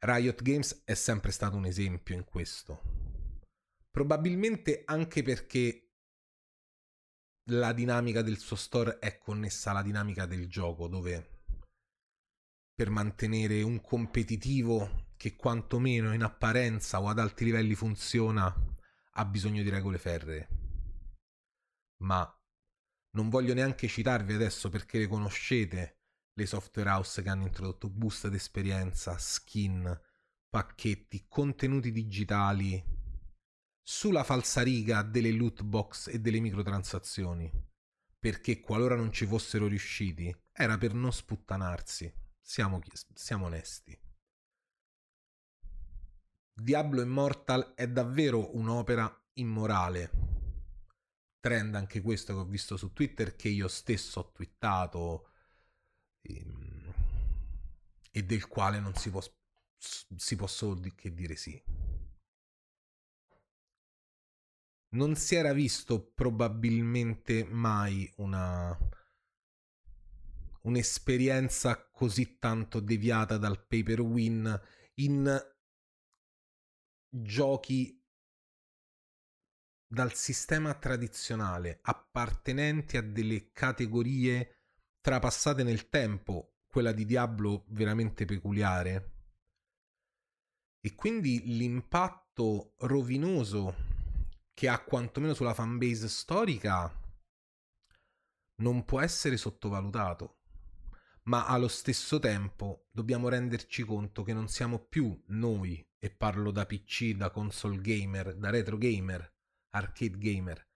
Riot 0.00 0.42
Games 0.42 0.82
è 0.84 0.94
sempre 0.94 1.30
stato 1.30 1.56
un 1.56 1.66
esempio 1.66 2.16
in 2.16 2.24
questo. 2.24 2.82
Probabilmente 3.88 4.82
anche 4.84 5.22
perché 5.22 5.87
la 7.50 7.72
dinamica 7.72 8.22
del 8.22 8.38
suo 8.38 8.56
store 8.56 8.98
è 8.98 9.18
connessa 9.18 9.70
alla 9.70 9.82
dinamica 9.82 10.26
del 10.26 10.48
gioco, 10.48 10.88
dove 10.88 11.36
per 12.74 12.90
mantenere 12.90 13.62
un 13.62 13.80
competitivo 13.80 15.06
che 15.16 15.34
quantomeno 15.34 16.12
in 16.12 16.22
apparenza 16.22 17.00
o 17.00 17.08
ad 17.08 17.18
alti 17.18 17.44
livelli 17.44 17.74
funziona 17.74 18.54
ha 19.12 19.24
bisogno 19.24 19.62
di 19.62 19.68
regole 19.68 19.98
ferree. 19.98 20.48
Ma 22.02 22.32
non 23.12 23.28
voglio 23.30 23.54
neanche 23.54 23.88
citarvi 23.88 24.34
adesso 24.34 24.68
perché 24.68 24.98
le 24.98 25.08
conoscete 25.08 25.96
le 26.34 26.46
software 26.46 26.90
house 26.90 27.22
che 27.22 27.28
hanno 27.30 27.46
introdotto 27.46 27.88
boost 27.88 28.28
d'esperienza, 28.28 29.18
skin, 29.18 30.00
pacchetti, 30.48 31.26
contenuti 31.28 31.90
digitali 31.90 32.97
sulla 33.90 34.22
falsariga 34.22 35.00
delle 35.00 35.32
loot 35.32 35.62
box 35.62 36.08
e 36.08 36.20
delle 36.20 36.40
microtransazioni. 36.40 37.50
Perché 38.18 38.60
qualora 38.60 38.94
non 38.94 39.10
ci 39.10 39.24
fossero 39.24 39.66
riusciti, 39.66 40.30
era 40.52 40.76
per 40.76 40.92
non 40.92 41.10
sputtanarsi. 41.10 42.12
Siamo, 42.38 42.82
siamo 43.14 43.46
onesti. 43.46 43.98
Diablo 46.52 47.00
Immortal 47.00 47.72
è 47.74 47.88
davvero 47.88 48.54
un'opera 48.58 49.10
immorale. 49.34 50.10
Trend 51.40 51.74
anche 51.74 52.02
questo 52.02 52.34
che 52.34 52.40
ho 52.40 52.44
visto 52.44 52.76
su 52.76 52.92
Twitter, 52.92 53.36
che 53.36 53.48
io 53.48 53.68
stesso 53.68 54.20
ho 54.20 54.32
twittato 54.32 55.30
ehm, 56.20 56.92
e 58.10 58.22
del 58.22 58.46
quale 58.48 58.80
non 58.80 58.94
si 58.96 59.08
può, 59.08 59.22
si 59.78 60.36
può 60.36 60.46
solo 60.46 60.78
che 60.94 61.14
dire 61.14 61.36
sì. 61.36 61.97
Non 64.90 65.16
si 65.16 65.34
era 65.34 65.52
visto 65.52 66.12
probabilmente 66.14 67.44
mai 67.44 68.10
una 68.16 68.76
un'esperienza 70.62 71.88
così 71.90 72.38
tanto 72.38 72.80
deviata 72.80 73.38
dal 73.38 73.64
pay 73.66 73.82
per 73.82 74.00
win 74.00 74.60
in 74.94 75.46
giochi 77.08 78.02
dal 79.86 80.12
sistema 80.14 80.74
tradizionale 80.74 81.78
appartenenti 81.82 82.98
a 82.98 83.02
delle 83.02 83.52
categorie 83.52 84.56
trapassate 85.00 85.62
nel 85.62 85.88
tempo, 85.88 86.58
quella 86.66 86.92
di 86.92 87.06
Diablo 87.06 87.64
veramente 87.68 88.26
peculiare. 88.26 89.12
E 90.80 90.94
quindi 90.94 91.56
l'impatto 91.56 92.74
rovinoso 92.80 93.87
che 94.58 94.66
ha 94.66 94.82
quantomeno 94.82 95.34
sulla 95.34 95.54
fanbase 95.54 96.08
storica 96.08 96.92
non 98.56 98.84
può 98.84 99.00
essere 99.00 99.36
sottovalutato 99.36 100.40
ma 101.28 101.46
allo 101.46 101.68
stesso 101.68 102.18
tempo 102.18 102.88
dobbiamo 102.90 103.28
renderci 103.28 103.84
conto 103.84 104.24
che 104.24 104.32
non 104.32 104.48
siamo 104.48 104.80
più 104.80 105.16
noi, 105.26 105.86
e 105.96 106.10
parlo 106.10 106.50
da 106.50 106.66
PC, 106.66 107.12
da 107.12 107.30
console 107.30 107.80
gamer, 107.80 108.34
da 108.34 108.50
retro 108.50 108.78
gamer, 108.78 109.32
arcade 109.74 110.18
gamer, 110.18 110.68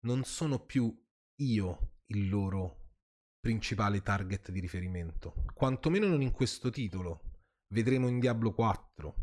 non 0.00 0.24
sono 0.24 0.58
più 0.58 0.94
io 1.36 2.00
il 2.06 2.28
loro 2.28 2.96
principale 3.40 4.02
target 4.02 4.50
di 4.50 4.60
riferimento, 4.60 5.44
quantomeno 5.54 6.08
non 6.08 6.20
in 6.20 6.32
questo 6.32 6.68
titolo. 6.68 7.38
Vedremo 7.72 8.08
in 8.08 8.18
Diablo 8.18 8.52
4. 8.52 9.14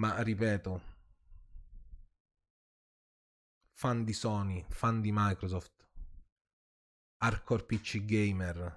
Ma 0.00 0.20
ripeto, 0.22 0.95
fan 3.76 4.04
di 4.04 4.14
Sony, 4.14 4.64
fan 4.70 5.02
di 5.02 5.10
Microsoft, 5.12 5.86
hardcore 7.18 7.64
PC 7.64 8.06
gamer, 8.06 8.74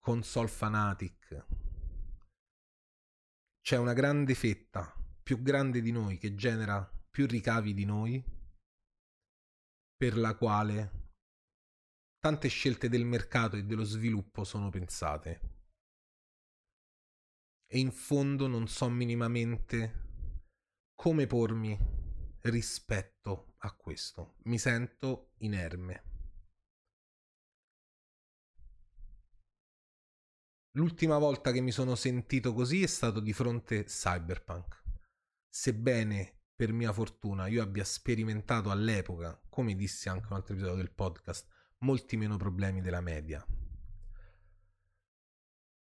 console 0.00 0.48
fanatic. 0.48 1.46
C'è 3.60 3.76
una 3.76 3.92
grande 3.92 4.34
fetta, 4.34 4.92
più 5.22 5.40
grande 5.40 5.80
di 5.80 5.92
noi, 5.92 6.18
che 6.18 6.34
genera 6.34 6.84
più 7.08 7.28
ricavi 7.28 7.72
di 7.74 7.84
noi, 7.84 8.24
per 9.94 10.16
la 10.16 10.34
quale 10.34 11.10
tante 12.18 12.48
scelte 12.48 12.88
del 12.88 13.04
mercato 13.04 13.54
e 13.54 13.62
dello 13.62 13.84
sviluppo 13.84 14.42
sono 14.42 14.68
pensate. 14.68 15.40
E 17.68 17.78
in 17.78 17.92
fondo 17.92 18.48
non 18.48 18.66
so 18.66 18.88
minimamente 18.90 20.40
come 20.96 21.28
pormi 21.28 22.01
rispetto 22.42 23.54
a 23.58 23.72
questo. 23.74 24.36
Mi 24.44 24.58
sento 24.58 25.32
inerme. 25.38 26.10
L'ultima 30.76 31.18
volta 31.18 31.52
che 31.52 31.60
mi 31.60 31.70
sono 31.70 31.94
sentito 31.94 32.54
così 32.54 32.82
è 32.82 32.86
stato 32.86 33.20
di 33.20 33.32
fronte 33.32 33.84
Cyberpunk. 33.84 34.82
Sebbene 35.46 36.44
per 36.54 36.72
mia 36.72 36.92
fortuna 36.92 37.46
io 37.46 37.62
abbia 37.62 37.84
sperimentato 37.84 38.70
all'epoca, 38.70 39.38
come 39.50 39.74
dissi 39.74 40.08
anche 40.08 40.26
in 40.26 40.30
un 40.30 40.36
altro 40.36 40.54
episodio 40.54 40.76
del 40.76 40.92
podcast, 40.92 41.46
molti 41.78 42.16
meno 42.16 42.36
problemi 42.38 42.80
della 42.80 43.02
media. 43.02 43.44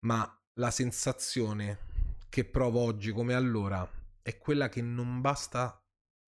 Ma 0.06 0.44
la 0.54 0.72
sensazione 0.72 1.90
che 2.30 2.46
provo 2.46 2.80
oggi 2.80 3.12
come 3.12 3.36
allora 3.36 3.88
è 4.24 4.38
quella 4.38 4.68
che 4.70 4.82
non 4.82 5.22
basta 5.22 5.81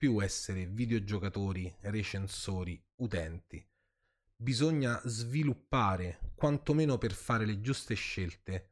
più 0.04 0.22
essere 0.22 0.66
videogiocatori, 0.66 1.74
recensori, 1.80 2.78
utenti 2.96 3.66
bisogna 4.36 5.00
sviluppare, 5.06 6.34
quantomeno 6.36 6.98
per 6.98 7.14
fare 7.14 7.46
le 7.46 7.62
giuste 7.62 7.96
scelte, 7.96 8.72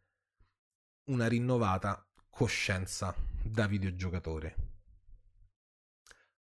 una 1.06 1.28
rinnovata 1.28 2.06
coscienza 2.30 3.16
da 3.42 3.66
videogiocatore. 3.66 4.56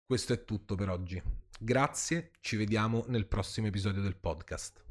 Questo 0.06 0.34
è 0.34 0.44
tutto 0.44 0.76
per 0.76 0.90
oggi. 0.90 1.24
Grazie, 1.58 2.32
ci 2.42 2.58
vediamo 2.58 3.06
nel 3.08 3.26
prossimo 3.26 3.68
episodio 3.68 4.02
del 4.02 4.18
podcast. 4.18 4.83